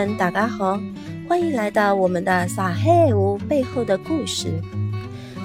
[0.00, 0.80] 们，大家好，
[1.28, 4.48] 欢迎来到我们的上海话背后的故事。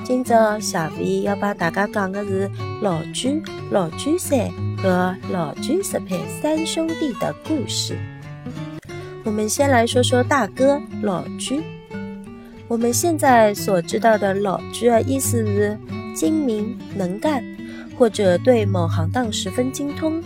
[0.01, 2.49] 今朝小 V 要帮大家讲的是
[2.81, 7.97] 老居、老居三和老居十派三兄弟的故事。
[9.25, 11.61] 我们先来说说大哥老居。
[12.69, 15.77] 我们现在所知道的老居的意思是
[16.15, 17.43] 精明能干，
[17.97, 20.23] 或者对某行当十分精通。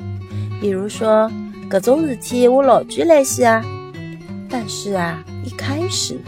[0.62, 1.32] 比如说，
[1.68, 3.66] 搿种事体我老居来写啊。
[4.50, 6.20] 但是啊，一开始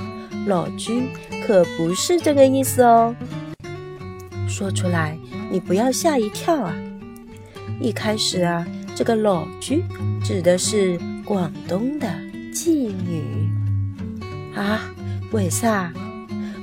[0.45, 1.09] 老居
[1.45, 3.16] 可不是这个意思哦。
[4.48, 5.17] 说出来
[5.49, 6.76] 你不要吓一跳啊！
[7.79, 8.65] 一开始啊，
[8.95, 9.84] 这个老居
[10.23, 12.07] 指的是广东的
[12.53, 13.49] 妓女
[14.55, 14.81] 啊。
[15.31, 15.91] 为啥？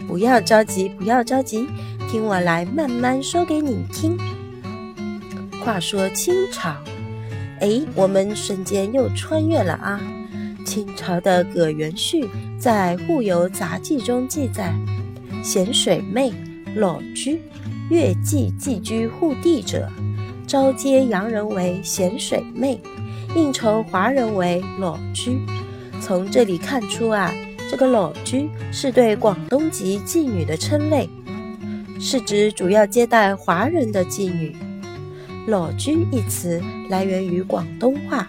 [0.07, 1.67] 不要着急，不要着急，
[2.09, 4.17] 听我来慢慢说给你听。
[5.65, 6.77] 话说清朝。
[7.61, 10.01] 哎，我们瞬间又穿越了啊！
[10.69, 14.75] 清朝的葛元旭在《户游杂记》中记载：
[15.43, 16.31] 咸水妹、
[16.77, 17.41] 裸居、
[17.89, 19.89] 越妓寄居户地者，
[20.47, 22.79] 招接洋人为咸水妹，
[23.35, 25.41] 应酬华人为裸居。
[26.03, 27.33] 从这里看出啊，
[27.71, 31.09] 这个裸居是对广东籍妓女的称谓，
[31.99, 34.55] 是指主要接待华人的妓女。
[35.47, 38.29] 裸居一词来源于广东话，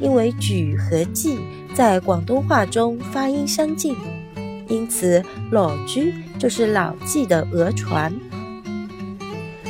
[0.00, 1.38] 因为举和妓
[1.78, 3.94] 在广东话中发音相近，
[4.66, 8.12] 因此老居就是老妓的讹传。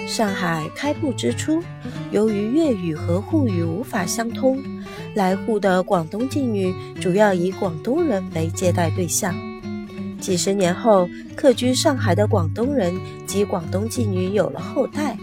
[0.06, 1.62] 上海开埠之初，
[2.11, 4.59] 由于粤语和沪语无法相通，
[5.17, 9.34] 来沪的广东妓女主要以广东人为接待对象。
[10.19, 11.06] 几十年后，
[11.37, 15.15] 客居上海的广东人及广东妓女有了后代。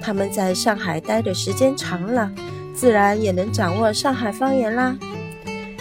[0.00, 2.30] 他们在上海待的时间长了，
[2.72, 4.96] 自然也能掌握上海方言啦。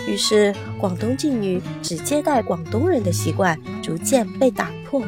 [0.09, 5.03] 于是，广东妓女只接待广东人的习惯逐渐被打破，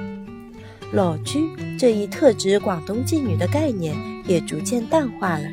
[0.91, 3.95] 老居这一特指广东妓女的概念
[4.27, 5.45] 也逐渐淡化了。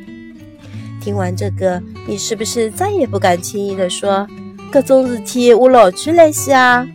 [1.01, 4.27] 听完这个，你是不是再也不敢轻易地说
[4.71, 6.87] “各种事体我老居来写啊”？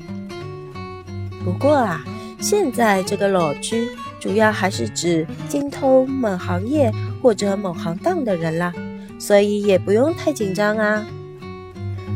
[1.44, 2.04] 不过啊，
[2.40, 3.88] 现在这个老居。
[4.20, 6.90] 主要还是指精通某行业
[7.20, 8.72] 或者某行当的人啦，
[9.18, 11.04] 所以也不用太紧张啊。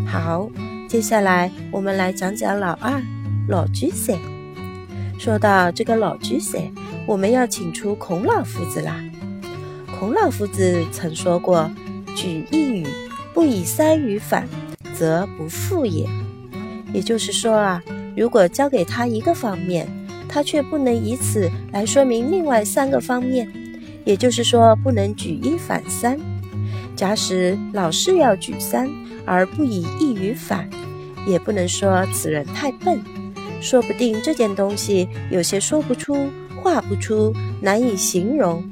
[0.07, 0.49] 好，
[0.89, 3.03] 接下来我们来讲讲老二
[3.49, 4.17] 老居三。
[5.19, 6.63] 说到这个老居三，
[7.07, 9.03] 我们要请出孔老夫子啦。
[9.99, 11.71] 孔老夫子曾说过
[12.15, 12.87] ：“举一隅，
[13.35, 14.49] 不以三隅反，
[14.95, 16.09] 则不复也。”
[16.95, 17.83] 也就是说啊，
[18.17, 19.89] 如果教给他一个方面，
[20.29, 23.51] 他却不能以此来说明另外三个方面，
[24.05, 26.19] 也就是说，不能举一反三。
[26.99, 28.91] 假使老是要举三
[29.25, 30.69] 而不以一语反，
[31.29, 33.01] 也不能说此人太笨，
[33.61, 36.29] 说不定这件东西有些说不出、
[36.61, 37.33] 画不出、
[37.63, 38.69] 难以形容。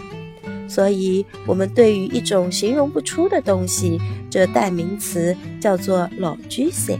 [0.68, 6.98] 所以，我们对于一种形容不出的东西，这代名词叫做老居塞。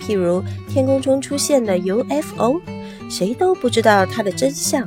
[0.00, 2.58] 譬如天空中出现的 UFO。
[3.10, 4.82] 谁都不知道它的真相，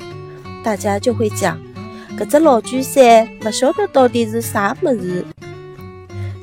[0.63, 1.62] 大家就会讲
[2.17, 5.25] ：“搿只老居噻，不晓得到底是啥么子。”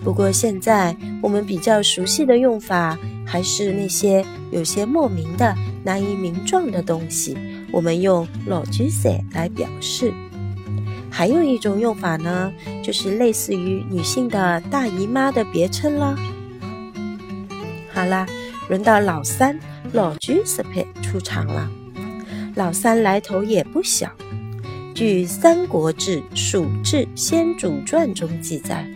[0.04, 2.96] 不过现在我们比较熟悉的用法，
[3.26, 7.36] 还是那些有些莫名的、难以名状的东西，
[7.72, 10.12] 我们用老居噻来表示。
[11.10, 12.52] 还有一种用法呢，
[12.82, 16.16] 就是类似于女性的大姨妈的别称了。
[17.92, 18.26] 好啦，
[18.68, 19.58] 轮到老三。
[19.92, 21.70] 老居斯佩出场了。
[22.56, 24.10] 老三来头也不小。
[24.94, 28.87] 据《三国志·蜀志先主传》中记载，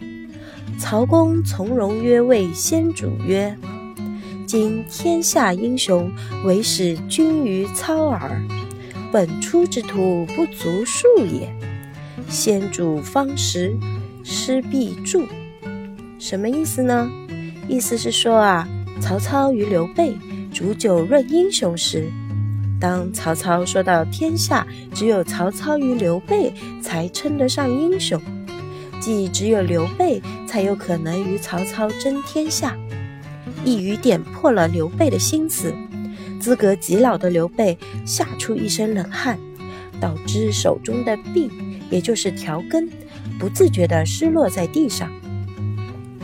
[0.79, 3.53] 曹公从容曰：“谓先主曰
[4.47, 6.09] ：‘今天下英雄，
[6.45, 8.41] 唯使君于操耳。
[9.11, 11.53] 本初之徒不足数也。
[12.29, 13.77] 先主方识，
[14.23, 15.27] 师必助。’
[16.21, 17.11] 什么意思呢？
[17.69, 18.69] 意思是说啊，
[19.01, 20.15] 曹操与刘备。”
[20.55, 22.11] 煮酒论英雄时，
[22.81, 28.21] 当曹操说到天下只有曹操与刘备才称得上英雄，
[29.01, 32.77] 即只有刘备才有可能与曹操争天下，
[33.65, 35.75] 一语点破了刘备的心思。
[36.41, 37.77] 资格极老的刘备
[38.07, 39.39] 吓出一身冷汗，
[40.01, 41.51] 导致手中的璧，
[41.91, 42.89] 也就是条根，
[43.41, 45.11] 不自觉地失落在地上。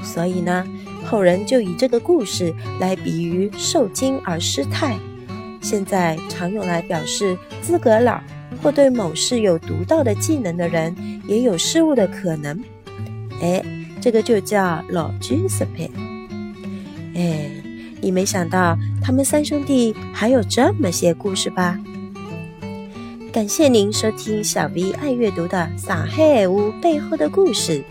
[0.03, 0.65] 所以呢？
[1.07, 4.97] 后人就以这个故事来比喻受惊而失态，
[5.65, 8.21] 现在常用来表示资格老
[8.63, 10.95] 或对某事有独到的技能的人
[11.27, 12.63] 也有失误的可能。
[13.41, 13.65] 哎，
[13.99, 15.91] 这个就叫老居斯佩。
[17.15, 17.51] 哎，
[18.03, 21.81] 你没想到他们三兄弟还有这么些故事吧？
[23.33, 27.83] 感谢您收听小 V 爱阅读的《撒黑屋背后的故事》，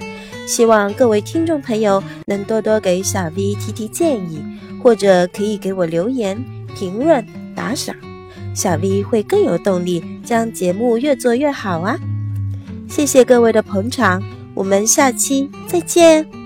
[0.48, 4.42] 希望各位听众朋友能多多给小 V 提提建议，
[4.82, 6.42] 或者可以给我留言、
[6.78, 7.96] 评论、打赏，
[8.54, 11.98] 小 V 会更有动力将节目越做越好啊！
[12.90, 14.22] 谢谢各位的捧场，
[14.54, 16.43] 我们下期再见。